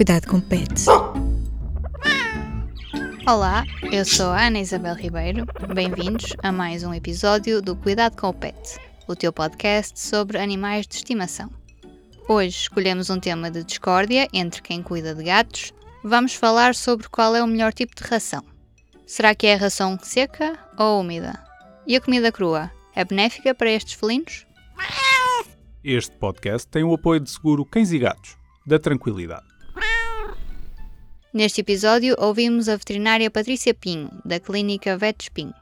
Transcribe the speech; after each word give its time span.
Cuidado 0.00 0.28
com 0.28 0.40
pets. 0.40 0.86
Olá, 3.28 3.66
eu 3.92 4.02
sou 4.02 4.30
a 4.30 4.46
Ana 4.46 4.58
Isabel 4.58 4.94
Ribeiro. 4.94 5.44
Bem-vindos 5.74 6.34
a 6.42 6.50
mais 6.50 6.82
um 6.82 6.94
episódio 6.94 7.60
do 7.60 7.76
Cuidado 7.76 8.16
com 8.16 8.28
o 8.28 8.32
Pet, 8.32 8.78
o 9.06 9.14
teu 9.14 9.30
podcast 9.30 10.00
sobre 10.00 10.38
animais 10.38 10.86
de 10.86 10.94
estimação. 10.94 11.50
Hoje 12.26 12.60
escolhemos 12.60 13.10
um 13.10 13.20
tema 13.20 13.50
de 13.50 13.62
discórdia 13.62 14.26
entre 14.32 14.62
quem 14.62 14.82
cuida 14.82 15.14
de 15.14 15.22
gatos. 15.22 15.70
Vamos 16.02 16.32
falar 16.32 16.74
sobre 16.74 17.06
qual 17.10 17.36
é 17.36 17.44
o 17.44 17.46
melhor 17.46 17.74
tipo 17.74 17.94
de 17.94 18.08
ração. 18.08 18.42
Será 19.06 19.34
que 19.34 19.48
é 19.48 19.52
a 19.52 19.58
ração 19.58 19.98
seca 20.00 20.58
ou 20.78 21.00
úmida? 21.00 21.38
E 21.86 21.94
a 21.94 22.00
comida 22.00 22.32
crua 22.32 22.72
é 22.96 23.04
benéfica 23.04 23.54
para 23.54 23.70
estes 23.70 23.92
felinos? 23.92 24.46
Este 25.84 26.16
podcast 26.16 26.66
tem 26.68 26.84
o 26.84 26.94
apoio 26.94 27.20
de 27.20 27.30
seguro 27.30 27.66
Cães 27.66 27.92
e 27.92 27.98
Gatos, 27.98 28.38
da 28.66 28.78
Tranquilidade. 28.78 29.50
Neste 31.32 31.60
episódio 31.60 32.16
ouvimos 32.18 32.68
a 32.68 32.74
veterinária 32.74 33.30
Patrícia 33.30 33.72
Pinho, 33.72 34.10
da 34.24 34.40
clínica 34.40 34.96
Vetspin. 34.96 35.52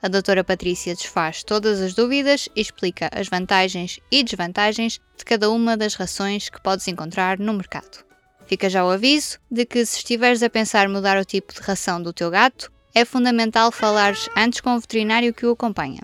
A 0.00 0.08
doutora 0.08 0.42
Patrícia 0.42 0.94
desfaz 0.94 1.44
todas 1.44 1.82
as 1.82 1.92
dúvidas 1.92 2.48
e 2.56 2.62
explica 2.62 3.10
as 3.12 3.28
vantagens 3.28 4.00
e 4.10 4.24
desvantagens 4.24 4.98
de 5.18 5.26
cada 5.26 5.50
uma 5.50 5.76
das 5.76 5.96
rações 5.96 6.48
que 6.48 6.62
podes 6.62 6.88
encontrar 6.88 7.38
no 7.38 7.52
mercado. 7.52 8.02
Fica 8.46 8.70
já 8.70 8.82
o 8.82 8.88
aviso 8.88 9.38
de 9.50 9.66
que 9.66 9.84
se 9.84 9.98
estiveres 9.98 10.42
a 10.42 10.48
pensar 10.48 10.88
mudar 10.88 11.20
o 11.20 11.26
tipo 11.26 11.52
de 11.52 11.60
ração 11.60 12.02
do 12.02 12.14
teu 12.14 12.30
gato, 12.30 12.72
é 12.94 13.04
fundamental 13.04 13.70
falares 13.70 14.30
antes 14.34 14.62
com 14.62 14.76
o 14.76 14.80
veterinário 14.80 15.34
que 15.34 15.44
o 15.44 15.52
acompanha. 15.52 16.00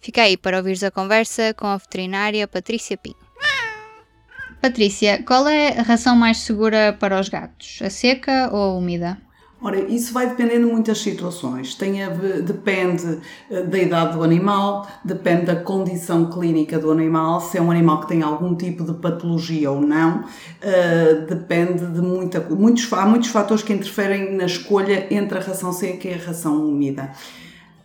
Fica 0.00 0.22
aí 0.22 0.36
para 0.36 0.58
ouvires 0.58 0.84
a 0.84 0.92
conversa 0.92 1.52
com 1.54 1.66
a 1.66 1.76
veterinária 1.76 2.46
Patrícia 2.46 2.96
Pinho. 2.96 3.29
Patrícia, 4.60 5.22
qual 5.22 5.48
é 5.48 5.78
a 5.78 5.82
ração 5.82 6.14
mais 6.14 6.38
segura 6.38 6.92
para 6.92 7.18
os 7.18 7.30
gatos? 7.30 7.78
A 7.82 7.88
seca 7.88 8.50
ou 8.52 8.58
a 8.58 8.74
úmida? 8.74 9.16
Ora, 9.62 9.78
isso 9.78 10.12
vai 10.12 10.26
dependendo 10.26 10.66
de 10.66 10.72
muitas 10.72 10.98
situações. 10.98 11.74
Tem 11.74 12.02
a, 12.02 12.10
depende 12.10 13.20
eh, 13.50 13.62
da 13.62 13.78
idade 13.78 14.16
do 14.16 14.22
animal, 14.22 14.86
depende 15.02 15.46
da 15.46 15.56
condição 15.56 16.30
clínica 16.30 16.78
do 16.78 16.90
animal, 16.90 17.40
se 17.40 17.56
é 17.56 17.62
um 17.62 17.70
animal 17.70 18.00
que 18.00 18.08
tem 18.08 18.22
algum 18.22 18.54
tipo 18.54 18.84
de 18.84 18.92
patologia 18.94 19.70
ou 19.70 19.80
não, 19.80 20.20
uh, 20.20 21.26
depende 21.26 21.86
de 21.86 22.00
muita, 22.00 22.40
muitos, 22.40 22.90
há 22.92 23.06
muitos 23.06 23.28
fatores 23.28 23.62
que 23.62 23.72
interferem 23.72 24.34
na 24.34 24.44
escolha 24.44 25.06
entre 25.10 25.38
a 25.38 25.42
ração 25.42 25.72
seca 25.72 26.08
e 26.08 26.14
a 26.14 26.18
ração 26.18 26.56
úmida. 26.56 27.12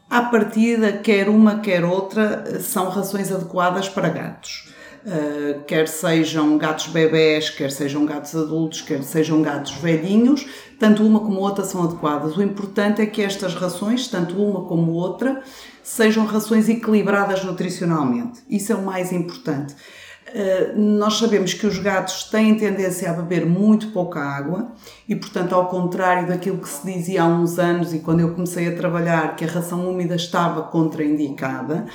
À 0.10 0.24
partida, 0.24 0.94
quer 0.94 1.30
uma, 1.30 1.60
quer 1.60 1.84
outra, 1.84 2.60
são 2.62 2.90
rações 2.90 3.32
adequadas 3.32 3.90
para 3.90 4.08
gatos. 4.10 4.75
Uh, 5.06 5.64
quer 5.66 5.88
sejam 5.88 6.58
gatos 6.58 6.88
bebés, 6.88 7.52
quer 7.52 7.72
sejam 7.72 8.08
gatos 8.08 8.36
adultos, 8.36 8.82
quer 8.82 9.04
sejam 9.04 9.40
gatos 9.40 9.74
velhinhos, 9.74 10.48
tanto 10.80 11.06
uma 11.06 11.20
como 11.20 11.42
outra 11.42 11.64
são 11.64 11.84
adequadas. 11.84 12.36
O 12.36 12.42
importante 12.42 13.04
é 13.04 13.06
que 13.06 13.22
estas 13.22 13.54
rações, 13.54 14.08
tanto 14.08 14.36
uma 14.36 14.64
como 14.66 14.94
outra, 14.94 15.44
sejam 15.84 16.26
rações 16.26 16.68
equilibradas 16.68 17.44
nutricionalmente. 17.44 18.42
Isso 18.50 18.72
é 18.72 18.76
o 18.76 18.82
mais 18.82 19.12
importante. 19.12 19.76
Uh, 20.28 20.82
nós 20.82 21.20
sabemos 21.20 21.54
que 21.54 21.68
os 21.68 21.78
gatos 21.78 22.24
têm 22.24 22.58
tendência 22.58 23.08
a 23.12 23.14
beber 23.14 23.46
muito 23.46 23.92
pouca 23.92 24.20
água 24.20 24.72
e, 25.08 25.16
portanto, 25.16 25.54
ao 25.54 25.68
contrário 25.68 26.28
daquilo 26.28 26.58
que 26.58 26.68
se 26.68 26.84
dizia 26.84 27.22
há 27.22 27.28
uns 27.28 27.60
anos 27.60 27.94
e 27.94 28.00
quando 28.00 28.22
eu 28.22 28.34
comecei 28.34 28.68
a 28.68 28.76
trabalhar 28.76 29.36
que 29.36 29.46
a 29.46 29.48
ração 29.48 29.88
úmida 29.88 30.16
estava 30.16 30.64
contraindicada, 30.64 31.86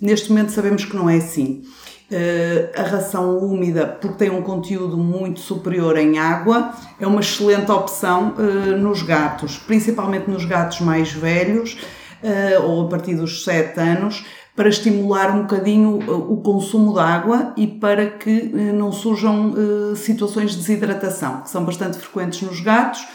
neste 0.00 0.30
momento 0.30 0.52
sabemos 0.52 0.84
que 0.84 0.94
não 0.94 1.10
é 1.10 1.16
assim. 1.16 1.64
Uh, 2.10 2.68
a 2.76 2.82
ração 2.82 3.38
úmida, 3.38 3.86
porque 3.86 4.16
tem 4.16 4.30
um 4.30 4.42
conteúdo 4.42 4.96
muito 4.96 5.38
superior 5.38 5.96
em 5.96 6.18
água, 6.18 6.72
é 6.98 7.06
uma 7.06 7.20
excelente 7.20 7.70
opção 7.70 8.34
uh, 8.36 8.76
nos 8.76 9.00
gatos, 9.04 9.58
principalmente 9.58 10.28
nos 10.28 10.44
gatos 10.44 10.80
mais 10.80 11.12
velhos 11.12 11.78
uh, 12.20 12.66
ou 12.66 12.86
a 12.86 12.88
partir 12.88 13.14
dos 13.14 13.44
7 13.44 13.78
anos, 13.78 14.26
para 14.56 14.68
estimular 14.68 15.30
um 15.36 15.42
bocadinho 15.42 16.00
o 16.32 16.38
consumo 16.38 16.94
de 16.94 16.98
água 16.98 17.54
e 17.56 17.68
para 17.68 18.10
que 18.10 18.42
não 18.74 18.90
surjam 18.90 19.54
situações 19.94 20.50
de 20.50 20.56
desidratação, 20.58 21.42
que 21.42 21.48
são 21.48 21.64
bastante 21.64 21.96
frequentes 21.96 22.42
nos 22.42 22.60
gatos, 22.60 23.06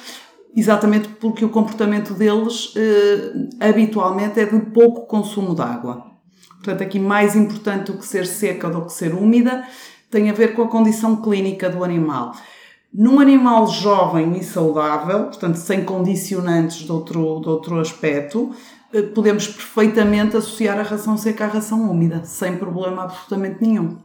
exatamente 0.55 1.09
porque 1.09 1.45
o 1.45 1.49
comportamento 1.49 2.13
deles 2.15 2.73
habitualmente 3.59 4.39
é 4.39 4.45
de 4.45 4.59
pouco 4.71 5.05
consumo 5.05 5.53
de 5.53 5.61
água. 5.61 6.14
Portanto, 6.65 6.81
aqui 6.81 6.97
mais 6.97 7.35
importante 7.35 7.91
do 7.91 7.97
que 7.99 8.07
ser 8.07 8.25
seca 8.25 8.67
do 8.67 8.81
que 8.85 8.91
ser 8.91 9.13
úmida, 9.13 9.63
tem 10.09 10.31
a 10.31 10.33
ver 10.33 10.55
com 10.55 10.63
a 10.63 10.67
condição 10.67 11.15
clínica 11.21 11.69
do 11.69 11.83
animal. 11.83 12.35
Num 12.91 13.19
animal 13.19 13.67
jovem 13.67 14.35
e 14.37 14.43
saudável, 14.43 15.25
portanto, 15.25 15.57
sem 15.57 15.85
condicionantes 15.85 16.77
de 16.77 16.91
outro, 16.91 17.39
de 17.39 17.49
outro 17.49 17.79
aspecto, 17.79 18.51
eh, 18.91 19.03
podemos 19.03 19.47
perfeitamente 19.47 20.35
associar 20.35 20.79
a 20.79 20.83
ração 20.83 21.15
seca 21.17 21.45
à 21.45 21.47
ração 21.47 21.87
úmida, 21.87 22.25
sem 22.25 22.57
problema 22.57 23.03
absolutamente 23.03 23.61
nenhum. 23.61 23.97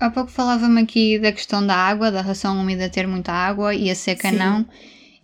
Há 0.00 0.08
pouco 0.08 0.30
falava-me 0.30 0.80
aqui 0.80 1.18
da 1.18 1.32
questão 1.32 1.64
da 1.64 1.76
água, 1.76 2.10
da 2.10 2.22
ração 2.22 2.58
úmida 2.58 2.88
ter 2.88 3.06
muita 3.06 3.32
água 3.32 3.74
e 3.74 3.90
a 3.90 3.94
seca 3.94 4.30
Sim. 4.30 4.36
não. 4.36 4.66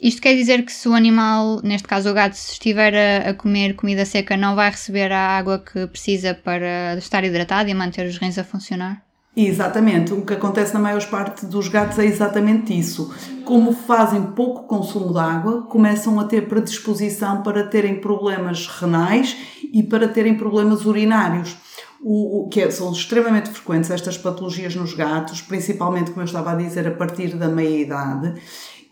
Isto 0.00 0.22
quer 0.22 0.34
dizer 0.34 0.65
que 0.65 0.72
se 0.72 0.88
o 0.88 0.94
animal, 0.94 1.60
neste 1.62 1.87
caso 1.87 2.10
o 2.10 2.15
gato, 2.15 2.34
se 2.34 2.53
estiver 2.53 2.94
a, 2.94 3.31
a, 3.31 3.34
comer 3.34 3.75
comida 3.75 4.05
seca, 4.05 4.37
não 4.37 4.55
vai 4.55 4.71
receber 4.71 5.12
a 5.12 5.37
água 5.38 5.59
que 5.59 5.87
precisa 5.87 6.34
para 6.34 6.97
estar 6.99 7.25
hidratado 7.25 7.69
e 7.71 7.75
manter 7.75 8.06
os 8.06 8.19
rins 8.19 8.37
a 8.37 8.44
funcionar? 8.44 9.03
Exatamente. 9.37 10.12
O 10.12 10.25
que 10.25 10.34
acontece 10.34 10.72
na 10.75 10.81
maior 10.81 11.05
parte 11.06 11.47
dos 11.47 11.69
gatos 11.69 11.99
é 11.99 12.06
exatamente 12.06 12.77
isso. 12.78 13.12
Como 13.44 13.72
fazem 13.72 14.22
pouco 14.22 14.65
consumo 14.65 15.12
de 15.12 15.19
água, 15.19 15.62
começam 15.62 16.21
a 16.21 16.25
ter 16.25 16.49
predisposição 16.49 17.43
para 17.43 17.65
terem 17.66 18.00
problemas 18.00 18.69
renais 18.69 19.37
e 19.72 19.82
para 19.82 20.06
terem 20.06 20.37
problemas 20.37 20.84
urinários. 20.84 21.56
O, 22.00 22.43
o, 22.43 22.49
que 22.49 22.61
é, 22.61 22.71
são 22.71 22.93
extremamente 22.93 23.49
frequentes 23.49 23.91
estas 23.91 24.19
patologias 24.19 24.75
nos 24.76 24.93
gatos, 24.93 25.41
principalmente, 25.41 26.11
como 26.11 26.21
eu 26.21 26.26
estava 26.26 26.53
a 26.53 26.55
dizer, 26.55 26.87
a 26.87 26.91
partir 26.91 27.34
da 27.34 27.49
meia-idade 27.49 28.34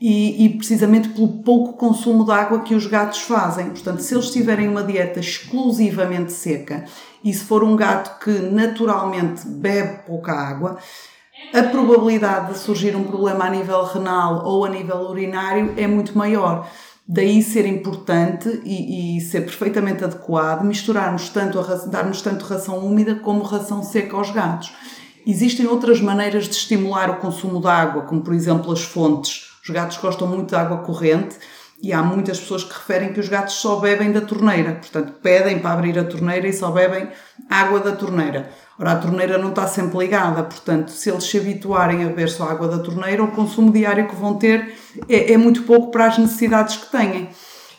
e, 0.05 0.47
e, 0.47 0.49
precisamente 0.49 1.11
pelo 1.11 1.29
pouco 1.29 1.75
consumo 1.75 2.25
de 2.25 2.33
água 2.33 2.59
que 2.63 2.75
os 2.75 2.89
gatos 2.89 3.21
fazem. 3.21 3.67
Portanto, 3.67 4.01
se 4.01 4.13
eles 4.13 4.33
tiverem 4.33 4.69
uma 4.69 4.83
dieta 4.83 5.21
exclusivamente 5.21 6.33
seca 6.33 6.85
e 7.23 7.33
se 7.33 7.45
for 7.45 7.63
um 7.63 7.77
gato 7.77 8.19
que 8.19 8.33
naturalmente 8.33 9.47
bebe 9.47 10.01
pouca 10.05 10.33
água, 10.33 10.77
a 11.55 11.63
probabilidade 11.63 12.53
de 12.53 12.59
surgir 12.59 12.97
um 12.97 13.05
problema 13.05 13.45
a 13.45 13.51
nível 13.51 13.85
renal 13.85 14.45
ou 14.45 14.65
a 14.65 14.69
nível 14.69 15.03
urinário 15.03 15.73
é 15.77 15.87
muito 15.87 16.19
maior. 16.19 16.69
Daí 17.07 17.41
ser 17.41 17.65
importante 17.65 18.61
e, 18.65 19.19
e 19.19 19.21
ser 19.21 19.43
perfeitamente 19.43 20.03
adequado 20.03 20.65
misturarmos 20.65 21.29
tanto 21.29 21.61
a, 21.61 21.63
darmos 21.87 22.21
tanto 22.21 22.45
ração 22.45 22.85
úmida 22.85 23.15
como 23.15 23.45
ração 23.45 23.85
seca 23.85 24.17
aos 24.17 24.33
gatos. 24.33 24.73
Existem 25.25 25.69
outras 25.69 26.01
maneiras 26.01 26.47
de 26.47 26.57
estimular 26.57 27.09
o 27.09 27.21
consumo 27.21 27.61
de 27.61 27.69
água, 27.69 28.03
como 28.03 28.21
por 28.21 28.35
exemplo 28.35 28.73
as 28.73 28.83
fontes 28.83 29.52
os 29.63 29.71
gatos 29.71 29.97
gostam 29.99 30.27
muito 30.27 30.49
de 30.49 30.57
água 30.57 30.79
corrente 30.79 31.37
e 31.83 31.93
há 31.93 32.03
muitas 32.03 32.39
pessoas 32.39 32.63
que 32.63 32.73
referem 32.73 33.13
que 33.13 33.21
os 33.21 33.29
gatos 33.29 33.55
só 33.55 33.77
bebem 33.77 34.13
da 34.13 34.21
torneira, 34.21 34.75
portanto 34.75 35.15
pedem 35.23 35.59
para 35.59 35.73
abrir 35.73 35.99
a 35.99 36.05
torneira 36.05 36.47
e 36.47 36.53
só 36.53 36.71
bebem 36.71 37.09
água 37.51 37.81
da 37.81 37.93
torneira. 37.93 38.51
Ora, 38.79 38.93
a 38.93 38.97
torneira 38.97 39.39
não 39.39 39.51
está 39.51 39.67
sempre 39.67 39.99
ligada, 39.99 40.43
portanto, 40.43 40.91
se 40.91 41.11
eles 41.11 41.25
se 41.25 41.39
habituarem 41.39 42.05
a 42.05 42.09
beber 42.09 42.29
só 42.29 42.49
água 42.49 42.69
da 42.69 42.79
torneira, 42.79 43.23
o 43.23 43.33
consumo 43.33 43.71
diário 43.73 44.09
que 44.09 44.17
vão 44.17 44.35
ter 44.35 44.75
é, 45.09 45.33
é 45.33 45.37
muito 45.37 45.63
pouco 45.63 45.91
para 45.91 46.07
as 46.07 46.19
necessidades 46.19 46.77
que 46.77 46.91
têm. 46.91 47.29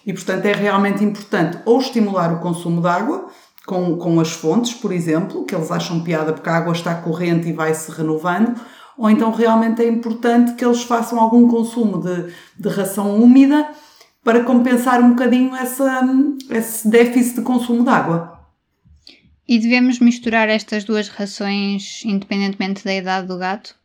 E, 0.05 0.13
portanto, 0.13 0.45
é 0.45 0.53
realmente 0.53 1.03
importante 1.03 1.57
ou 1.65 1.79
estimular 1.79 2.33
o 2.33 2.39
consumo 2.39 2.81
de 2.81 2.87
água, 2.87 3.27
com, 3.65 3.97
com 3.97 4.19
as 4.19 4.31
fontes, 4.31 4.73
por 4.73 4.91
exemplo, 4.91 5.45
que 5.45 5.55
eles 5.55 5.71
acham 5.71 6.01
piada 6.01 6.33
porque 6.33 6.49
a 6.49 6.57
água 6.57 6.73
está 6.73 6.93
corrente 6.95 7.47
e 7.47 7.53
vai 7.53 7.73
se 7.73 7.89
renovando, 7.91 8.59
ou 8.97 9.09
então 9.09 9.31
realmente 9.31 9.81
é 9.81 9.87
importante 9.87 10.53
que 10.53 10.63
eles 10.63 10.83
façam 10.83 11.19
algum 11.19 11.47
consumo 11.47 11.99
de, 11.99 12.33
de 12.57 12.69
ração 12.69 13.19
úmida 13.21 13.67
para 14.23 14.43
compensar 14.43 15.01
um 15.01 15.09
bocadinho 15.09 15.55
essa, 15.55 16.01
esse 16.49 16.87
déficit 16.87 17.35
de 17.35 17.41
consumo 17.41 17.83
de 17.83 17.89
água. 17.89 18.39
E 19.47 19.59
devemos 19.59 19.99
misturar 19.99 20.47
estas 20.47 20.83
duas 20.83 21.09
rações 21.09 22.03
independentemente 22.05 22.83
da 22.83 22.95
idade 22.95 23.27
do 23.27 23.37
gato? 23.37 23.75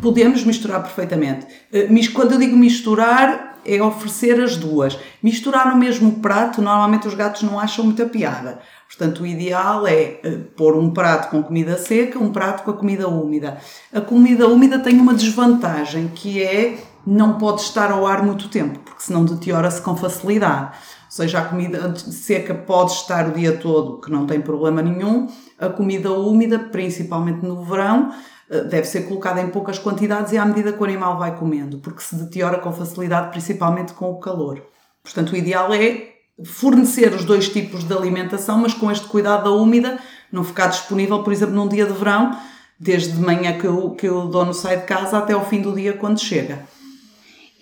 Podemos 0.00 0.44
misturar 0.44 0.80
perfeitamente. 0.80 1.46
Eh, 1.72 1.88
quando 2.12 2.32
eu 2.32 2.38
digo 2.38 2.56
misturar, 2.56 3.51
é 3.64 3.82
oferecer 3.82 4.40
as 4.40 4.56
duas. 4.56 4.98
Misturar 5.22 5.70
no 5.70 5.76
mesmo 5.76 6.20
prato, 6.20 6.62
normalmente 6.62 7.06
os 7.06 7.14
gatos 7.14 7.42
não 7.42 7.58
acham 7.58 7.84
muita 7.84 8.06
piada. 8.06 8.60
Portanto, 8.88 9.22
o 9.22 9.26
ideal 9.26 9.86
é 9.86 10.20
uh, 10.24 10.38
pôr 10.56 10.76
um 10.76 10.90
prato 10.90 11.30
com 11.30 11.42
comida 11.42 11.78
seca, 11.78 12.18
um 12.18 12.30
prato 12.30 12.62
com 12.62 12.70
a 12.70 12.76
comida 12.76 13.08
úmida. 13.08 13.58
A 13.92 14.00
comida 14.00 14.46
úmida 14.46 14.78
tem 14.78 15.00
uma 15.00 15.14
desvantagem 15.14 16.08
que 16.14 16.42
é 16.42 16.78
não 17.06 17.38
pode 17.38 17.62
estar 17.62 17.90
ao 17.90 18.06
ar 18.06 18.22
muito 18.22 18.48
tempo, 18.48 18.78
porque 18.80 19.02
senão 19.02 19.24
deteriora-se 19.24 19.80
com 19.80 19.96
facilidade. 19.96 20.72
Seja, 21.12 21.40
a 21.40 21.44
comida 21.44 21.94
seca 21.94 22.54
pode 22.54 22.92
estar 22.92 23.28
o 23.28 23.32
dia 23.32 23.54
todo, 23.58 24.00
que 24.00 24.10
não 24.10 24.24
tem 24.26 24.40
problema 24.40 24.80
nenhum. 24.80 25.28
A 25.58 25.68
comida 25.68 26.10
úmida, 26.10 26.58
principalmente 26.58 27.44
no 27.44 27.62
verão, 27.62 28.14
eh, 28.48 28.62
deve 28.64 28.86
ser 28.86 29.02
colocada 29.02 29.38
em 29.42 29.50
poucas 29.50 29.78
quantidades 29.78 30.32
e 30.32 30.38
à 30.38 30.46
medida 30.46 30.72
que 30.72 30.80
o 30.80 30.84
animal 30.84 31.18
vai 31.18 31.36
comendo, 31.36 31.76
porque 31.80 32.00
se 32.00 32.16
deteriora 32.16 32.56
com 32.60 32.72
facilidade, 32.72 33.30
principalmente 33.30 33.92
com 33.92 34.10
o 34.10 34.20
calor. 34.20 34.62
Portanto, 35.02 35.34
o 35.34 35.36
ideal 35.36 35.74
é 35.74 36.12
fornecer 36.46 37.12
os 37.12 37.26
dois 37.26 37.46
tipos 37.46 37.84
de 37.84 37.92
alimentação, 37.92 38.56
mas 38.56 38.72
com 38.72 38.90
este 38.90 39.06
cuidado 39.06 39.44
da 39.44 39.50
úmida, 39.50 39.98
não 40.32 40.42
ficar 40.42 40.68
disponível, 40.68 41.22
por 41.22 41.30
exemplo, 41.30 41.54
num 41.54 41.68
dia 41.68 41.84
de 41.84 41.92
verão, 41.92 42.34
desde 42.80 43.12
de 43.12 43.20
manhã 43.20 43.58
que 43.58 43.68
o, 43.68 43.90
que 43.90 44.08
o 44.08 44.28
dono 44.28 44.54
sai 44.54 44.78
de 44.78 44.86
casa 44.86 45.18
até 45.18 45.34
ao 45.34 45.44
fim 45.44 45.60
do 45.60 45.74
dia 45.74 45.92
quando 45.92 46.18
chega. 46.18 46.60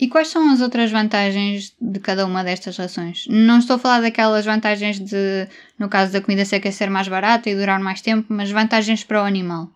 E 0.01 0.07
quais 0.07 0.29
são 0.29 0.51
as 0.51 0.61
outras 0.61 0.91
vantagens 0.91 1.75
de 1.79 1.99
cada 1.99 2.25
uma 2.25 2.43
destas 2.43 2.75
rações? 2.75 3.27
Não 3.29 3.59
estou 3.59 3.75
a 3.75 3.79
falar 3.79 4.01
daquelas 4.01 4.43
vantagens 4.43 4.99
de, 4.99 5.47
no 5.77 5.87
caso 5.87 6.11
da 6.11 6.19
comida 6.19 6.43
seca, 6.43 6.71
ser 6.71 6.89
mais 6.89 7.07
barata 7.07 7.47
e 7.47 7.55
durar 7.55 7.79
mais 7.79 8.01
tempo, 8.01 8.25
mas 8.29 8.49
vantagens 8.49 9.03
para 9.03 9.21
o 9.21 9.25
animal. 9.25 9.69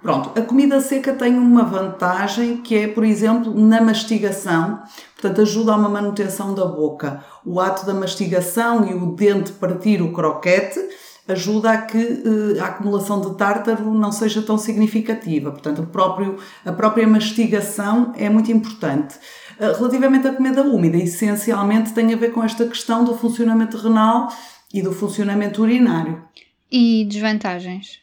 Pronto, 0.00 0.38
a 0.38 0.42
comida 0.42 0.80
seca 0.80 1.12
tem 1.12 1.34
uma 1.34 1.64
vantagem 1.64 2.58
que 2.58 2.76
é, 2.76 2.86
por 2.86 3.02
exemplo, 3.02 3.52
na 3.52 3.80
mastigação, 3.80 4.84
portanto, 5.20 5.40
ajuda 5.40 5.72
a 5.72 5.76
uma 5.76 5.88
manutenção 5.88 6.54
da 6.54 6.64
boca. 6.64 7.24
O 7.44 7.60
ato 7.60 7.84
da 7.84 7.92
mastigação 7.92 8.88
e 8.88 8.94
o 8.94 9.16
dente 9.16 9.50
partir 9.50 10.00
o 10.00 10.12
croquete 10.12 10.78
ajuda 11.26 11.70
a 11.70 11.82
que 11.82 11.98
eh, 11.98 12.60
a 12.60 12.66
acumulação 12.66 13.20
de 13.20 13.36
tártaro 13.36 13.94
não 13.94 14.10
seja 14.10 14.42
tão 14.42 14.58
significativa. 14.58 15.50
Portanto, 15.50 15.86
próprio, 15.90 16.36
a 16.64 16.72
própria 16.72 17.06
mastigação 17.06 18.12
é 18.16 18.28
muito 18.28 18.50
importante. 18.50 19.16
Eh, 19.58 19.72
relativamente 19.72 20.26
à 20.26 20.32
comida 20.32 20.62
úmida, 20.62 20.96
essencialmente 20.96 21.92
tem 21.92 22.12
a 22.12 22.16
ver 22.16 22.32
com 22.32 22.42
esta 22.42 22.66
questão 22.66 23.04
do 23.04 23.16
funcionamento 23.16 23.76
renal 23.76 24.28
e 24.72 24.82
do 24.82 24.92
funcionamento 24.92 25.62
urinário. 25.62 26.22
E 26.70 27.04
desvantagens? 27.04 28.02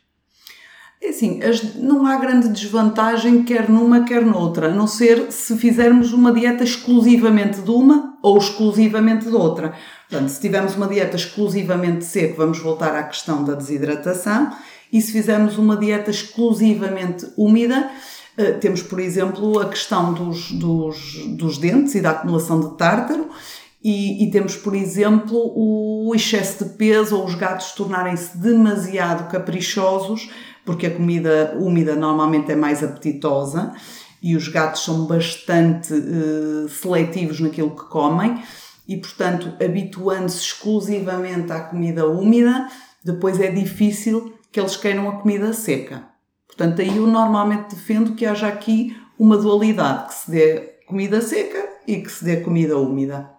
É 1.01 1.09
assim, 1.09 1.41
as, 1.41 1.75
não 1.75 2.05
há 2.05 2.17
grande 2.17 2.49
desvantagem 2.49 3.43
quer 3.43 3.69
numa, 3.69 4.03
quer 4.03 4.25
noutra, 4.25 4.67
a 4.67 4.73
não 4.73 4.85
ser 4.85 5.31
se 5.31 5.57
fizermos 5.57 6.11
uma 6.11 6.31
dieta 6.33 6.63
exclusivamente 6.63 7.61
de 7.61 7.71
uma 7.71 8.17
ou 8.21 8.37
exclusivamente 8.37 9.25
de 9.25 9.33
outra. 9.33 9.73
Portanto, 10.09 10.29
se 10.29 10.41
tivermos 10.41 10.75
uma 10.75 10.87
dieta 10.87 11.15
exclusivamente 11.15 12.03
seca, 12.03 12.35
vamos 12.35 12.59
voltar 12.59 12.93
à 12.95 13.03
questão 13.03 13.45
da 13.45 13.55
desidratação, 13.55 14.51
e 14.91 15.01
se 15.01 15.13
fizermos 15.13 15.57
uma 15.57 15.77
dieta 15.77 16.11
exclusivamente 16.11 17.27
úmida, 17.37 17.89
temos, 18.59 18.81
por 18.81 18.99
exemplo, 18.99 19.59
a 19.59 19.69
questão 19.69 20.13
dos, 20.13 20.51
dos, 20.51 21.25
dos 21.37 21.57
dentes 21.57 21.95
e 21.95 22.01
da 22.01 22.11
acumulação 22.11 22.59
de 22.59 22.77
tártaro, 22.77 23.29
e, 23.81 24.25
e, 24.25 24.31
temos, 24.31 24.57
por 24.57 24.75
exemplo, 24.75 25.37
o 25.55 26.13
excesso 26.13 26.65
de 26.65 26.71
peso 26.71 27.17
ou 27.17 27.25
os 27.25 27.33
gatos 27.35 27.71
tornarem-se 27.71 28.37
demasiado 28.37 29.29
caprichosos, 29.31 30.29
porque 30.65 30.87
a 30.87 30.91
comida 30.91 31.55
úmida 31.57 31.95
normalmente 31.95 32.51
é 32.51 32.55
mais 32.55 32.83
apetitosa 32.83 33.73
e 34.21 34.35
os 34.35 34.49
gatos 34.49 34.83
são 34.83 35.05
bastante 35.05 35.93
uh, 35.93 36.67
seletivos 36.67 37.39
naquilo 37.39 37.71
que 37.71 37.85
comem 37.85 38.43
e, 38.85 38.97
portanto, 38.97 39.53
habituando-se 39.63 40.41
exclusivamente 40.41 41.51
à 41.53 41.61
comida 41.61 42.05
úmida, 42.05 42.67
depois 43.01 43.39
é 43.39 43.49
difícil 43.49 44.33
que 44.51 44.59
eles 44.59 44.75
queiram 44.75 45.07
a 45.07 45.21
comida 45.21 45.53
seca. 45.53 46.08
Portanto, 46.49 46.81
aí 46.81 46.97
eu 46.97 47.07
normalmente 47.07 47.75
defendo 47.75 48.15
que 48.15 48.25
haja 48.25 48.47
aqui 48.47 48.97
uma 49.17 49.37
dualidade, 49.37 50.07
que 50.07 50.13
se 50.15 50.31
dê 50.31 50.59
comida 50.85 51.21
seca 51.21 51.69
e 51.87 52.01
que 52.01 52.11
se 52.11 52.25
dê 52.25 52.37
comida 52.41 52.77
úmida. 52.77 53.29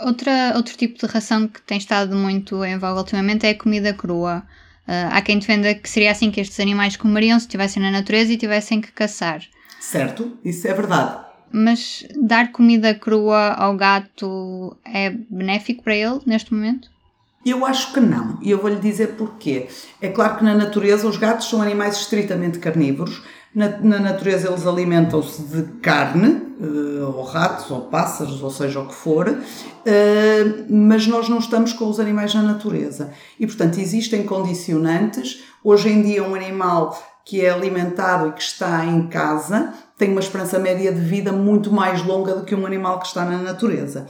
Outra, 0.00 0.52
outro 0.54 0.76
tipo 0.76 0.98
de 0.98 1.06
ração 1.06 1.48
que 1.48 1.60
tem 1.62 1.78
estado 1.78 2.14
muito 2.14 2.62
em 2.64 2.78
voga 2.78 3.00
ultimamente 3.00 3.46
é 3.46 3.50
a 3.50 3.58
comida 3.58 3.94
crua. 3.94 4.42
Uh, 4.86 5.10
há 5.10 5.22
quem 5.22 5.38
defenda 5.38 5.74
que 5.74 5.88
seria 5.88 6.12
assim 6.12 6.30
que 6.30 6.40
estes 6.40 6.60
animais 6.60 6.96
comeriam 6.96 7.38
se 7.38 7.46
estivessem 7.46 7.82
na 7.82 7.90
natureza 7.90 8.32
e 8.32 8.36
tivessem 8.36 8.80
que 8.80 8.92
caçar. 8.92 9.42
Certo, 9.80 10.38
isso 10.44 10.68
é 10.68 10.74
verdade. 10.74 11.24
Mas 11.50 12.04
dar 12.20 12.52
comida 12.52 12.94
crua 12.94 13.52
ao 13.52 13.76
gato 13.76 14.76
é 14.84 15.10
benéfico 15.10 15.82
para 15.82 15.94
ele 15.94 16.20
neste 16.26 16.52
momento? 16.52 16.90
Eu 17.46 17.64
acho 17.64 17.92
que 17.92 18.00
não, 18.00 18.36
e 18.42 18.50
eu 18.50 18.58
vou-lhe 18.58 18.80
dizer 18.80 19.12
porquê. 19.12 19.68
É 20.02 20.08
claro 20.08 20.38
que 20.38 20.44
na 20.44 20.52
natureza 20.52 21.06
os 21.06 21.16
gatos 21.16 21.48
são 21.48 21.62
animais 21.62 21.94
estritamente 21.96 22.58
carnívoros, 22.58 23.22
na, 23.54 23.68
na 23.78 24.00
natureza 24.00 24.48
eles 24.48 24.66
alimentam-se 24.66 25.42
de 25.42 25.62
carne, 25.80 26.42
uh, 26.60 27.16
ou 27.16 27.22
ratos, 27.22 27.70
ou 27.70 27.82
pássaros, 27.82 28.42
ou 28.42 28.50
seja 28.50 28.80
o 28.80 28.88
que 28.88 28.94
for, 28.94 29.28
uh, 29.28 30.66
mas 30.68 31.06
nós 31.06 31.28
não 31.28 31.38
estamos 31.38 31.72
com 31.72 31.88
os 31.88 32.00
animais 32.00 32.34
na 32.34 32.42
natureza. 32.42 33.12
E, 33.38 33.46
portanto, 33.46 33.78
existem 33.78 34.24
condicionantes. 34.24 35.44
Hoje 35.62 35.88
em 35.88 36.02
dia, 36.02 36.24
um 36.24 36.34
animal 36.34 37.00
que 37.24 37.44
é 37.44 37.50
alimentado 37.50 38.28
e 38.28 38.32
que 38.32 38.42
está 38.42 38.84
em 38.84 39.06
casa 39.06 39.72
tem 39.96 40.10
uma 40.10 40.20
esperança 40.20 40.58
média 40.58 40.92
de 40.92 41.00
vida 41.00 41.32
muito 41.32 41.72
mais 41.72 42.04
longa 42.04 42.34
do 42.34 42.44
que 42.44 42.54
um 42.54 42.66
animal 42.66 42.98
que 42.98 43.06
está 43.06 43.24
na 43.24 43.38
natureza. 43.38 44.06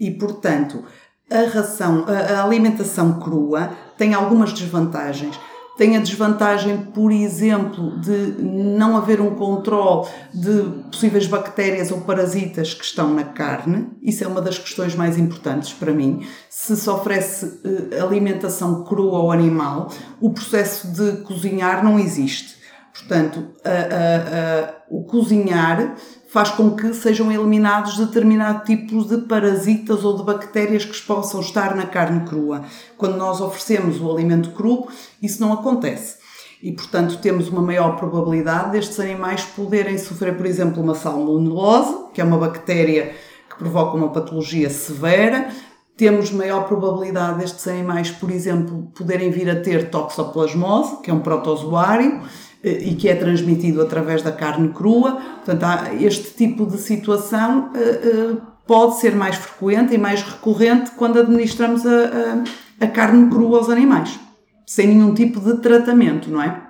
E, 0.00 0.10
portanto, 0.10 0.84
a 1.30 1.48
ração, 1.48 2.04
a 2.06 2.42
alimentação 2.42 3.18
crua 3.20 3.70
tem 3.96 4.14
algumas 4.14 4.52
desvantagens 4.52 5.38
tem 5.78 5.96
a 5.96 6.00
desvantagem, 6.00 6.76
por 6.92 7.12
exemplo, 7.12 8.00
de 8.00 8.42
não 8.42 8.96
haver 8.96 9.20
um 9.20 9.36
controle 9.36 10.08
de 10.34 10.62
possíveis 10.90 11.28
bactérias 11.28 11.92
ou 11.92 12.00
parasitas 12.00 12.74
que 12.74 12.84
estão 12.84 13.14
na 13.14 13.22
carne. 13.22 13.88
Isso 14.02 14.24
é 14.24 14.26
uma 14.26 14.42
das 14.42 14.58
questões 14.58 14.96
mais 14.96 15.16
importantes 15.16 15.72
para 15.72 15.92
mim. 15.92 16.26
Se 16.50 16.76
se 16.76 16.90
oferece 16.90 17.60
eh, 17.92 18.00
alimentação 18.00 18.82
crua 18.82 19.18
ao 19.18 19.30
animal, 19.30 19.88
o 20.20 20.30
processo 20.30 20.88
de 20.88 21.22
cozinhar 21.22 21.84
não 21.84 21.96
existe. 21.96 22.58
Portanto, 22.92 23.46
a, 23.64 23.70
a, 23.70 24.64
a, 24.64 24.74
o 24.90 25.04
cozinhar 25.04 25.94
faz 26.28 26.50
com 26.50 26.72
que 26.72 26.92
sejam 26.92 27.32
eliminados 27.32 27.96
determinados 27.96 28.66
tipos 28.66 29.08
de 29.08 29.18
parasitas 29.22 30.04
ou 30.04 30.16
de 30.16 30.22
bactérias 30.22 30.84
que 30.84 31.00
possam 31.02 31.40
estar 31.40 31.74
na 31.74 31.86
carne 31.86 32.28
crua. 32.28 32.62
Quando 32.96 33.16
nós 33.16 33.40
oferecemos 33.40 34.00
o 34.00 34.12
alimento 34.12 34.50
cru, 34.50 34.86
isso 35.22 35.40
não 35.40 35.52
acontece. 35.52 36.18
E, 36.62 36.70
portanto, 36.72 37.18
temos 37.18 37.48
uma 37.48 37.62
maior 37.62 37.96
probabilidade 37.96 38.72
destes 38.72 39.00
animais 39.00 39.42
poderem 39.42 39.96
sofrer, 39.96 40.36
por 40.36 40.44
exemplo, 40.44 40.82
uma 40.82 40.94
salmonelose, 40.94 42.10
que 42.12 42.20
é 42.20 42.24
uma 42.24 42.36
bactéria 42.36 43.14
que 43.48 43.56
provoca 43.56 43.96
uma 43.96 44.10
patologia 44.10 44.68
severa. 44.68 45.48
Temos 45.96 46.30
maior 46.30 46.64
probabilidade 46.64 47.38
destes 47.38 47.66
animais, 47.66 48.10
por 48.10 48.30
exemplo, 48.30 48.90
poderem 48.94 49.30
vir 49.30 49.48
a 49.48 49.60
ter 49.60 49.88
toxoplasmose, 49.88 51.00
que 51.00 51.10
é 51.10 51.14
um 51.14 51.20
protozoário 51.20 52.20
e 52.68 52.94
que 52.94 53.08
é 53.08 53.14
transmitido 53.14 53.80
através 53.82 54.22
da 54.22 54.32
carne 54.32 54.68
crua. 54.70 55.20
Portanto, 55.44 55.64
este 56.00 56.34
tipo 56.34 56.66
de 56.66 56.78
situação 56.78 57.70
eh, 57.74 57.78
eh, 57.80 58.36
pode 58.66 59.00
ser 59.00 59.14
mais 59.14 59.36
frequente 59.36 59.94
e 59.94 59.98
mais 59.98 60.22
recorrente 60.22 60.90
quando 60.92 61.18
administramos 61.18 61.86
a, 61.86 62.44
a, 62.80 62.84
a 62.84 62.86
carne 62.88 63.30
crua 63.30 63.58
aos 63.58 63.70
animais, 63.70 64.18
sem 64.66 64.88
nenhum 64.88 65.14
tipo 65.14 65.40
de 65.40 65.58
tratamento, 65.58 66.30
não 66.30 66.42
é? 66.42 66.68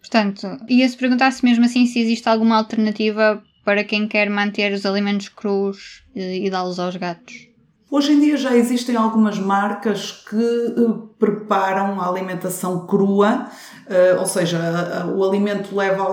Portanto, 0.00 0.58
ia-se 0.68 0.96
perguntar-se 0.96 1.44
mesmo 1.44 1.64
assim 1.64 1.86
se 1.86 2.00
existe 2.00 2.28
alguma 2.28 2.56
alternativa 2.56 3.42
para 3.64 3.84
quem 3.84 4.08
quer 4.08 4.28
manter 4.28 4.72
os 4.72 4.84
alimentos 4.84 5.28
crus 5.28 6.02
e, 6.14 6.46
e 6.46 6.50
dá-los 6.50 6.78
aos 6.80 6.96
gatos. 6.96 7.49
Hoje 7.90 8.12
em 8.12 8.20
dia 8.20 8.36
já 8.36 8.56
existem 8.56 8.94
algumas 8.94 9.36
marcas 9.36 10.12
que 10.12 10.36
uh, 10.36 11.10
preparam 11.18 12.00
a 12.00 12.08
alimentação 12.08 12.86
crua, 12.86 13.48
uh, 13.88 14.20
ou 14.20 14.26
seja, 14.26 14.60
o 15.12 15.24
alimento 15.24 15.74
leva, 15.74 16.06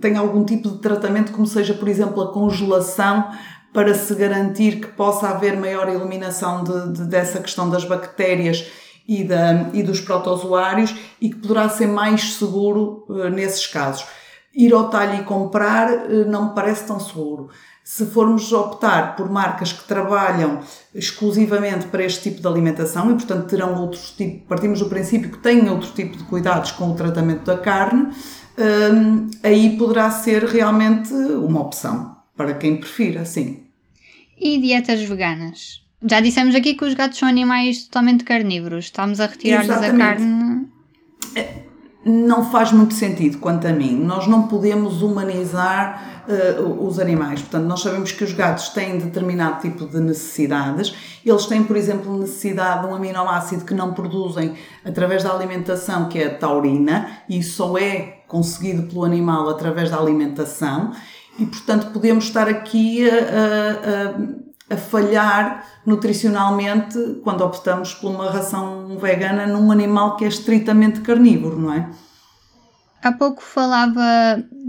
tem 0.00 0.16
algum 0.16 0.44
tipo 0.44 0.68
de 0.68 0.78
tratamento, 0.78 1.30
como 1.30 1.46
seja, 1.46 1.72
por 1.72 1.86
exemplo, 1.86 2.20
a 2.20 2.32
congelação, 2.32 3.30
para 3.72 3.94
se 3.94 4.12
garantir 4.16 4.80
que 4.80 4.88
possa 4.88 5.28
haver 5.28 5.56
maior 5.56 5.88
eliminação 5.88 6.64
de, 6.64 6.94
de, 6.94 7.04
dessa 7.04 7.38
questão 7.38 7.70
das 7.70 7.84
bactérias 7.84 8.68
e, 9.06 9.22
da, 9.22 9.70
e 9.72 9.84
dos 9.84 10.00
protozoários 10.00 10.96
e 11.20 11.30
que 11.30 11.36
poderá 11.36 11.68
ser 11.68 11.86
mais 11.86 12.34
seguro 12.34 13.06
nesses 13.32 13.68
casos. 13.68 14.04
Ir 14.52 14.74
ao 14.74 14.90
talho 14.90 15.20
e 15.20 15.22
comprar 15.22 16.08
não 16.26 16.48
me 16.48 16.54
parece 16.56 16.84
tão 16.84 16.98
seguro. 16.98 17.50
Se 17.82 18.06
formos 18.06 18.52
optar 18.52 19.16
por 19.16 19.30
marcas 19.30 19.72
que 19.72 19.84
trabalham 19.84 20.60
exclusivamente 20.94 21.86
para 21.86 22.04
este 22.04 22.30
tipo 22.30 22.40
de 22.40 22.46
alimentação 22.46 23.10
e, 23.10 23.14
portanto, 23.14 23.48
terão 23.48 23.80
outros 23.80 24.10
tipos, 24.10 24.46
partimos 24.48 24.78
do 24.78 24.88
princípio 24.88 25.30
que 25.30 25.38
têm 25.38 25.68
outro 25.68 25.90
tipo 25.92 26.16
de 26.16 26.24
cuidados 26.24 26.70
com 26.72 26.90
o 26.90 26.94
tratamento 26.94 27.44
da 27.44 27.58
carne, 27.58 28.10
hum, 28.58 29.28
aí 29.42 29.76
poderá 29.76 30.10
ser 30.10 30.44
realmente 30.44 31.12
uma 31.12 31.60
opção 31.60 32.16
para 32.36 32.54
quem 32.54 32.76
prefira, 32.76 33.24
sim. 33.24 33.64
E 34.38 34.58
dietas 34.58 35.02
veganas? 35.02 35.82
Já 36.02 36.20
dissemos 36.20 36.54
aqui 36.54 36.74
que 36.74 36.84
os 36.84 36.94
gatos 36.94 37.18
são 37.18 37.28
animais 37.28 37.84
totalmente 37.84 38.24
carnívoros. 38.24 38.86
Estamos 38.86 39.20
a 39.20 39.26
retirar-lhes 39.26 39.70
a 39.70 39.96
carne. 39.96 40.66
É, 41.34 41.62
não 42.04 42.50
faz 42.50 42.72
muito 42.72 42.94
sentido, 42.94 43.38
quanto 43.38 43.66
a 43.66 43.72
mim. 43.72 43.94
Nós 43.94 44.26
não 44.26 44.48
podemos 44.48 45.02
humanizar 45.02 46.24
uh, 46.26 46.86
os 46.86 46.98
animais. 46.98 47.40
Portanto, 47.40 47.64
nós 47.64 47.80
sabemos 47.80 48.10
que 48.12 48.24
os 48.24 48.32
gatos 48.32 48.70
têm 48.70 48.98
determinado 48.98 49.60
tipo 49.60 49.86
de 49.86 50.00
necessidades. 50.00 50.94
Eles 51.24 51.44
têm, 51.44 51.62
por 51.62 51.76
exemplo, 51.76 52.18
necessidade 52.18 52.82
de 52.82 52.86
um 52.86 52.94
aminoácido 52.94 53.64
que 53.66 53.74
não 53.74 53.92
produzem 53.92 54.54
através 54.84 55.22
da 55.22 55.32
alimentação, 55.32 56.08
que 56.08 56.18
é 56.18 56.26
a 56.26 56.34
taurina, 56.38 57.18
e 57.28 57.42
só 57.42 57.76
é 57.76 58.22
conseguido 58.26 58.84
pelo 58.84 59.04
animal 59.04 59.48
através 59.50 59.90
da 59.90 59.98
alimentação. 59.98 60.92
E, 61.38 61.44
portanto, 61.44 61.90
podemos 61.92 62.24
estar 62.24 62.48
aqui 62.48 63.08
a, 63.08 63.14
a, 63.14 64.08
a, 64.08 64.49
a 64.70 64.76
falhar 64.76 65.66
nutricionalmente 65.84 66.96
quando 67.24 67.42
optamos 67.42 67.92
por 67.94 68.10
uma 68.10 68.30
ração 68.30 68.96
vegana 68.98 69.46
num 69.46 69.72
animal 69.72 70.16
que 70.16 70.24
é 70.24 70.28
estritamente 70.28 71.00
carnívoro, 71.00 71.58
não 71.58 71.74
é? 71.74 71.90
Há 73.02 73.12
pouco 73.12 73.42
falava 73.42 74.02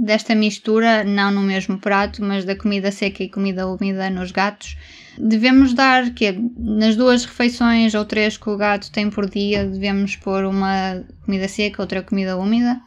desta 0.04 0.34
mistura, 0.34 1.04
não 1.04 1.32
no 1.32 1.42
mesmo 1.42 1.78
prato, 1.78 2.24
mas 2.24 2.46
da 2.46 2.56
comida 2.56 2.90
seca 2.90 3.24
e 3.24 3.30
comida 3.30 3.68
úmida 3.68 4.10
nos 4.10 4.32
gatos. 4.32 4.78
Devemos 5.18 5.74
dar 5.74 6.12
que 6.12 6.32
nas 6.58 6.96
duas 6.96 7.26
refeições 7.26 7.94
ou 7.94 8.06
três 8.06 8.38
que 8.38 8.50
o 8.50 8.56
gato 8.56 8.90
tem 8.90 9.10
por 9.10 9.30
dia, 9.30 9.66
devemos 9.66 10.16
pôr 10.16 10.46
uma 10.46 11.04
comida 11.26 11.48
seca, 11.50 11.82
outra 11.82 12.02
comida 12.02 12.38
úmida? 12.38 12.82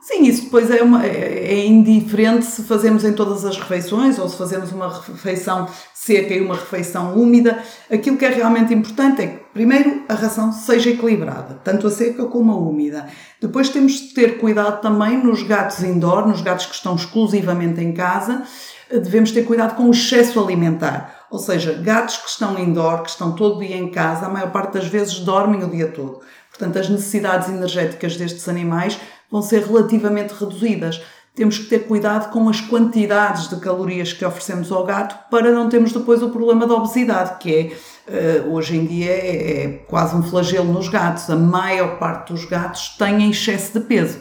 Sim, 0.00 0.22
isso 0.22 0.44
depois 0.44 0.70
é, 0.70 0.82
uma, 0.82 1.04
é, 1.04 1.52
é 1.52 1.66
indiferente 1.66 2.46
se 2.46 2.62
fazemos 2.62 3.04
em 3.04 3.12
todas 3.12 3.44
as 3.44 3.58
refeições 3.58 4.18
ou 4.18 4.28
se 4.28 4.38
fazemos 4.38 4.72
uma 4.72 4.88
refeição 4.88 5.68
seca 5.92 6.32
e 6.32 6.40
uma 6.40 6.54
refeição 6.54 7.14
úmida. 7.14 7.62
Aquilo 7.90 8.16
que 8.16 8.24
é 8.24 8.30
realmente 8.30 8.72
importante 8.72 9.22
é 9.22 9.26
que, 9.26 9.36
primeiro, 9.52 10.04
a 10.08 10.14
ração 10.14 10.52
seja 10.52 10.90
equilibrada, 10.90 11.60
tanto 11.64 11.88
a 11.88 11.90
seca 11.90 12.24
como 12.26 12.52
a 12.52 12.56
úmida. 12.56 13.06
Depois 13.40 13.68
temos 13.68 13.92
de 13.94 14.14
ter 14.14 14.38
cuidado 14.38 14.80
também 14.80 15.22
nos 15.22 15.42
gatos 15.42 15.82
indoor, 15.82 16.26
nos 16.26 16.40
gatos 16.40 16.66
que 16.66 16.74
estão 16.74 16.94
exclusivamente 16.94 17.82
em 17.82 17.92
casa, 17.92 18.44
devemos 18.90 19.32
ter 19.32 19.44
cuidado 19.44 19.76
com 19.76 19.84
o 19.84 19.90
excesso 19.90 20.40
alimentar. 20.40 21.26
Ou 21.30 21.38
seja, 21.38 21.74
gatos 21.74 22.16
que 22.16 22.28
estão 22.28 22.58
indoor, 22.58 23.02
que 23.02 23.10
estão 23.10 23.32
todo 23.32 23.58
dia 23.58 23.76
em 23.76 23.90
casa, 23.90 24.26
a 24.26 24.28
maior 24.30 24.50
parte 24.50 24.74
das 24.74 24.86
vezes 24.86 25.18
dormem 25.18 25.62
o 25.62 25.68
dia 25.68 25.88
todo. 25.88 26.20
Portanto, 26.48 26.78
as 26.78 26.88
necessidades 26.88 27.48
energéticas 27.48 28.16
destes 28.16 28.48
animais 28.48 28.98
vão 29.30 29.42
ser 29.42 29.64
relativamente 29.64 30.32
reduzidas. 30.32 31.00
Temos 31.34 31.58
que 31.58 31.66
ter 31.66 31.80
cuidado 31.86 32.32
com 32.32 32.48
as 32.48 32.60
quantidades 32.60 33.48
de 33.48 33.56
calorias 33.60 34.12
que 34.12 34.24
oferecemos 34.24 34.72
ao 34.72 34.84
gato 34.84 35.30
para 35.30 35.52
não 35.52 35.68
termos 35.68 35.92
depois 35.92 36.20
o 36.22 36.30
problema 36.30 36.66
da 36.66 36.74
obesidade, 36.74 37.38
que 37.38 37.54
é, 37.54 37.76
eh, 38.08 38.44
hoje 38.48 38.76
em 38.76 38.84
dia, 38.84 39.12
é, 39.12 39.62
é 39.62 39.68
quase 39.86 40.16
um 40.16 40.22
flagelo 40.22 40.72
nos 40.72 40.88
gatos. 40.88 41.30
A 41.30 41.36
maior 41.36 41.98
parte 41.98 42.32
dos 42.32 42.44
gatos 42.44 42.96
tem 42.98 43.30
excesso 43.30 43.78
de 43.78 43.86
peso 43.86 44.18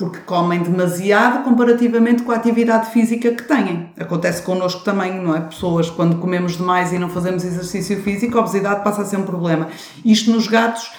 porque 0.00 0.20
comem 0.20 0.62
demasiado 0.62 1.44
comparativamente 1.44 2.22
com 2.22 2.32
a 2.32 2.36
atividade 2.36 2.90
física 2.90 3.32
que 3.32 3.42
têm. 3.42 3.90
Acontece 3.98 4.40
connosco 4.40 4.82
também, 4.82 5.20
não 5.20 5.36
é? 5.36 5.40
Pessoas, 5.40 5.90
quando 5.90 6.16
comemos 6.16 6.56
demais 6.56 6.90
e 6.90 6.98
não 6.98 7.10
fazemos 7.10 7.44
exercício 7.44 8.02
físico, 8.02 8.38
a 8.38 8.40
obesidade 8.40 8.82
passa 8.82 9.02
a 9.02 9.04
ser 9.04 9.18
um 9.18 9.24
problema. 9.24 9.68
Isto 10.02 10.30
nos 10.30 10.48
gatos 10.48 10.90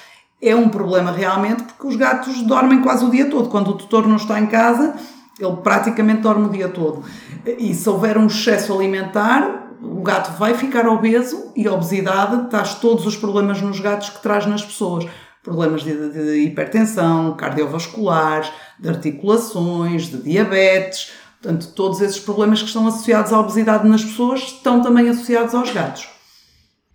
é 0.42 0.56
um 0.56 0.70
problema 0.70 1.12
realmente 1.12 1.64
porque 1.64 1.88
os 1.88 1.96
gatos 1.96 2.42
dormem 2.42 2.82
quase 2.82 3.06
o 3.06 3.12
dia 3.12 3.30
todo. 3.30 3.50
Quando 3.50 3.70
o 3.70 3.74
tutor 3.74 4.08
não 4.08 4.16
está 4.16 4.40
em 4.40 4.48
casa, 4.48 4.96
ele 5.40 5.58
praticamente 5.58 6.22
dorme 6.22 6.48
o 6.48 6.50
dia 6.50 6.70
todo. 6.70 7.04
E 7.46 7.74
se 7.74 7.88
houver 7.88 8.18
um 8.18 8.28
excesso 8.28 8.74
alimentar, 8.74 9.70
o 9.82 10.02
gato 10.02 10.38
vai 10.38 10.54
ficar 10.54 10.88
obeso 10.88 11.52
e 11.56 11.68
a 11.68 11.74
obesidade 11.74 12.50
traz 12.50 12.76
todos 12.76 13.06
os 13.06 13.16
problemas 13.16 13.62
nos 13.62 13.80
gatos 13.80 14.10
que 14.10 14.22
traz 14.22 14.46
nas 14.46 14.64
pessoas. 14.64 15.06
Problemas 15.44 15.82
de, 15.84 16.10
de 16.10 16.44
hipertensão, 16.44 17.36
cardiovasculares, 17.36 18.52
de 18.80 18.90
articulações, 18.90 20.04
de 20.04 20.18
diabetes. 20.18 21.12
Portanto, 21.42 21.72
todos 21.74 22.00
esses 22.02 22.20
problemas 22.20 22.62
que 22.62 22.68
estão 22.68 22.88
associados 22.88 23.34
à 23.34 23.40
obesidade 23.40 23.88
nas 23.88 24.04
pessoas 24.04 24.42
estão 24.42 24.82
também 24.82 25.10
associados 25.10 25.56
aos 25.56 25.72
gatos. 25.72 26.08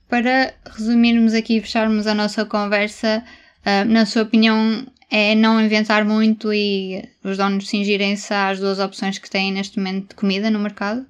Para 0.09 0.55
resumirmos 0.77 1.35
aqui 1.35 1.57
e 1.57 1.61
fecharmos 1.61 2.07
a 2.07 2.15
nossa 2.15 2.45
conversa, 2.45 3.25
uh, 3.63 3.85
na 3.91 4.07
sua 4.07 4.23
opinião, 4.23 4.87
é 5.11 5.35
não 5.35 5.61
inventar 5.61 6.05
muito 6.05 6.53
e 6.53 7.05
os 7.25 7.37
donos 7.37 7.69
cingirem-se 7.69 8.33
às 8.33 8.61
duas 8.61 8.79
opções 8.79 9.19
que 9.19 9.29
têm 9.29 9.53
neste 9.53 9.79
momento 9.79 10.11
de 10.11 10.15
comida 10.15 10.49
no 10.49 10.61
mercado? 10.61 11.05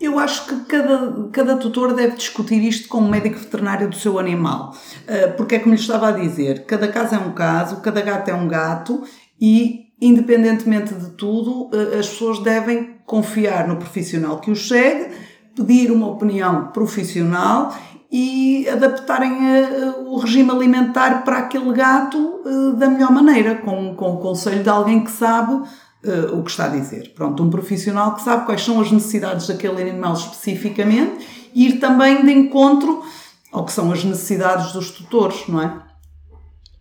Eu 0.00 0.18
acho 0.18 0.46
que 0.46 0.56
cada, 0.64 1.28
cada 1.30 1.56
tutor 1.56 1.94
deve 1.94 2.16
discutir 2.16 2.60
isto 2.64 2.88
com 2.88 2.98
o 2.98 3.08
médico 3.08 3.38
veterinário 3.38 3.88
do 3.88 3.94
seu 3.94 4.18
animal. 4.18 4.74
Uh, 5.02 5.36
porque 5.36 5.54
é 5.54 5.58
como 5.60 5.74
lhe 5.74 5.80
estava 5.80 6.08
a 6.08 6.12
dizer, 6.12 6.64
cada 6.66 6.88
caso 6.88 7.14
é 7.14 7.18
um 7.18 7.32
caso, 7.32 7.80
cada 7.80 8.00
gato 8.00 8.28
é 8.28 8.34
um 8.34 8.48
gato 8.48 9.04
e, 9.40 9.92
independentemente 10.00 10.92
de 10.92 11.10
tudo, 11.10 11.66
uh, 11.66 11.98
as 12.00 12.08
pessoas 12.08 12.40
devem 12.40 12.96
confiar 13.06 13.68
no 13.68 13.76
profissional 13.76 14.40
que 14.40 14.50
os 14.50 14.66
segue, 14.66 15.14
pedir 15.54 15.92
uma 15.92 16.08
opinião 16.08 16.72
profissional 16.72 17.72
e 18.12 18.68
adaptarem 18.68 19.32
uh, 19.32 20.12
o 20.12 20.18
regime 20.18 20.50
alimentar 20.50 21.24
para 21.24 21.38
aquele 21.38 21.72
gato 21.72 22.18
uh, 22.18 22.74
da 22.76 22.86
melhor 22.90 23.10
maneira, 23.10 23.54
com, 23.54 23.94
com 23.96 24.16
o 24.16 24.18
conselho 24.18 24.62
de 24.62 24.68
alguém 24.68 25.02
que 25.02 25.10
sabe 25.10 25.54
uh, 25.54 26.38
o 26.38 26.42
que 26.44 26.50
está 26.50 26.66
a 26.66 26.68
dizer. 26.68 27.14
Pronto, 27.14 27.42
um 27.42 27.48
profissional 27.48 28.14
que 28.14 28.20
sabe 28.20 28.44
quais 28.44 28.62
são 28.62 28.78
as 28.82 28.92
necessidades 28.92 29.46
daquele 29.46 29.80
animal 29.80 30.12
especificamente 30.12 31.26
e 31.54 31.68
ir 31.68 31.80
também 31.80 32.22
de 32.22 32.30
encontro 32.30 33.02
ao 33.50 33.64
que 33.64 33.72
são 33.72 33.90
as 33.90 34.04
necessidades 34.04 34.72
dos 34.72 34.90
tutores, 34.90 35.48
não 35.48 35.62
é? 35.62 35.82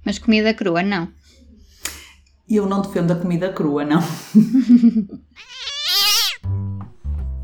Mas 0.05 0.19
comida 0.19 0.53
crua, 0.53 0.83
não. 0.83 1.07
Eu 2.49 2.65
não 2.65 2.81
defendo 2.81 3.11
a 3.11 3.15
comida 3.15 3.53
crua, 3.53 3.85
não. 3.85 4.03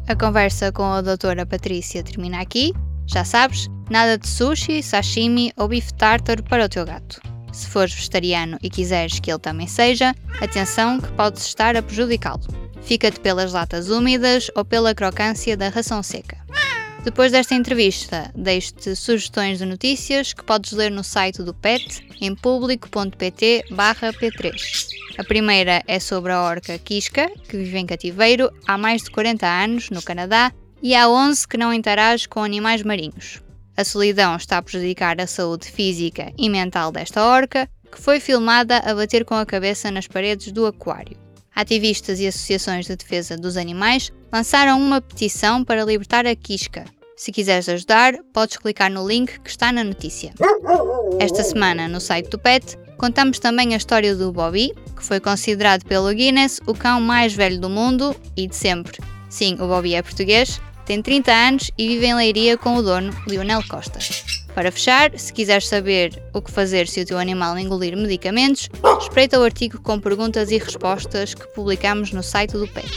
a 0.05 0.15
conversa 0.17 0.73
com 0.73 0.83
a 0.83 0.99
doutora 1.01 1.45
Patrícia 1.45 2.03
termina 2.03 2.41
aqui. 2.41 2.73
Já 3.07 3.23
sabes, 3.23 3.69
nada 3.89 4.17
de 4.17 4.27
sushi, 4.27 4.83
sashimi 4.83 5.53
ou 5.55 5.69
bife 5.69 5.93
tártaro 5.93 6.43
para 6.43 6.65
o 6.65 6.69
teu 6.69 6.85
gato. 6.85 7.21
Se 7.53 7.65
fores 7.67 7.93
vegetariano 7.93 8.57
e 8.61 8.69
quiseres 8.69 9.19
que 9.19 9.31
ele 9.31 9.39
também 9.39 9.65
seja, 9.65 10.13
atenção 10.41 10.99
que 10.99 11.09
podes 11.13 11.45
estar 11.45 11.77
a 11.77 11.81
prejudicá-lo. 11.81 12.41
Fica-te 12.83 13.19
pelas 13.19 13.53
latas 13.53 13.89
úmidas 13.89 14.51
ou 14.55 14.65
pela 14.65 14.93
crocância 14.93 15.55
da 15.55 15.69
ração 15.69 16.03
seca. 16.03 16.37
Depois 17.03 17.31
desta 17.31 17.55
entrevista, 17.55 18.29
deixo-te 18.35 18.93
sugestões 18.93 19.59
de 19.59 19.65
notícias 19.65 20.33
que 20.33 20.43
podes 20.43 20.73
ler 20.73 20.91
no 20.91 21.03
site 21.03 21.41
do 21.41 21.53
PET 21.53 22.05
em 22.19 22.35
público.pt/p3. 22.35 24.87
A 25.17 25.23
primeira 25.23 25.81
é 25.87 25.99
sobre 25.99 26.33
a 26.33 26.43
orca 26.43 26.77
Quisca, 26.77 27.31
que 27.47 27.57
vive 27.57 27.77
em 27.77 27.85
cativeiro 27.85 28.51
há 28.67 28.77
mais 28.77 29.03
de 29.03 29.11
40 29.11 29.47
anos 29.47 29.89
no 29.89 30.01
Canadá 30.01 30.51
e 30.81 30.95
há 30.95 31.09
11 31.09 31.47
que 31.47 31.57
não 31.57 31.73
interagem 31.73 32.27
com 32.29 32.43
animais 32.43 32.83
marinhos. 32.83 33.41
A 33.75 33.83
solidão 33.83 34.35
está 34.35 34.57
a 34.57 34.61
prejudicar 34.61 35.21
a 35.21 35.27
saúde 35.27 35.69
física 35.69 36.31
e 36.37 36.49
mental 36.49 36.91
desta 36.91 37.23
orca, 37.23 37.69
que 37.91 38.01
foi 38.01 38.19
filmada 38.19 38.79
a 38.79 38.93
bater 38.93 39.23
com 39.23 39.35
a 39.35 39.45
cabeça 39.45 39.91
nas 39.91 40.07
paredes 40.07 40.51
do 40.51 40.65
aquário. 40.65 41.17
Ativistas 41.55 42.19
e 42.19 42.27
associações 42.27 42.85
de 42.85 42.95
defesa 42.95 43.35
dos 43.35 43.57
animais 43.57 44.11
lançaram 44.31 44.79
uma 44.79 45.01
petição 45.01 45.63
para 45.63 45.83
libertar 45.83 46.25
a 46.27 46.35
quisca. 46.35 46.85
Se 47.15 47.31
quiseres 47.31 47.67
ajudar, 47.67 48.13
podes 48.31 48.57
clicar 48.57 48.91
no 48.91 49.07
link 49.07 49.39
que 49.39 49.49
está 49.49 49.71
na 49.71 49.83
notícia. 49.83 50.33
Esta 51.19 51.43
semana, 51.43 51.87
no 51.87 51.99
site 51.99 52.29
do 52.29 52.37
PET, 52.37 52.77
contamos 52.95 53.39
também 53.39 53.73
a 53.73 53.77
história 53.77 54.15
do 54.15 54.31
Bobby, 54.31 54.71
que 54.95 55.03
foi 55.03 55.19
considerado 55.19 55.83
pelo 55.85 56.13
Guinness 56.13 56.59
o 56.67 56.75
cão 56.75 57.01
mais 57.01 57.33
velho 57.33 57.59
do 57.59 57.69
mundo 57.69 58.15
e 58.35 58.47
de 58.47 58.55
sempre. 58.55 58.99
Sim, 59.29 59.55
o 59.55 59.67
Bobby 59.67 59.95
é 59.95 60.01
português, 60.03 60.61
tem 60.87 60.99
30 61.01 61.31
anos 61.31 61.71
e 61.77 61.89
vive 61.89 62.05
em 62.05 62.15
Leiria 62.15 62.57
com 62.57 62.77
o 62.77 62.81
dono, 62.81 63.13
Lionel 63.27 63.61
Costa. 63.67 63.99
Para 64.55 64.71
fechar, 64.71 65.11
se 65.19 65.33
quiseres 65.33 65.67
saber 65.67 66.23
o 66.33 66.41
que 66.41 66.49
fazer 66.49 66.87
se 66.87 67.01
o 67.01 67.05
teu 67.05 67.19
animal 67.19 67.59
engolir 67.59 67.97
medicamentos, 67.97 68.69
espreita 69.01 69.37
o 69.37 69.43
artigo 69.43 69.81
com 69.81 69.99
perguntas 69.99 70.49
e 70.49 70.57
respostas 70.57 71.33
que 71.33 71.45
publicamos 71.49 72.13
no 72.13 72.23
site 72.23 72.53
do 72.53 72.65
PET. 72.69 72.89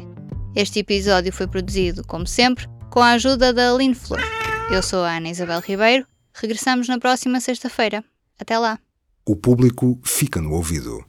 Este 0.55 0.79
episódio 0.79 1.31
foi 1.31 1.45
produzido, 1.45 2.03
como 2.07 2.25
sempre, 2.25 2.67
com 2.89 2.99
a 2.99 3.11
ajuda 3.11 3.53
da 3.53 3.71
Aline 3.71 3.93
Flor. 3.93 4.23
Eu 4.71 4.81
sou 4.81 5.03
a 5.03 5.17
Ana 5.17 5.29
Isabel 5.29 5.59
Ribeiro 5.59 6.07
Regressamos 6.39 6.87
na 6.87 6.99
próxima 6.99 7.39
sexta-feira. 7.39 8.03
Até 8.37 8.59
lá! 8.59 8.79
O 9.25 9.35
público 9.35 9.99
fica 10.05 10.39
no 10.39 10.53
ouvido. 10.53 11.03